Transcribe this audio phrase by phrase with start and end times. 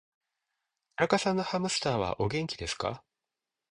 [0.95, 3.03] 田中さんのハムスターは、お元気ですか。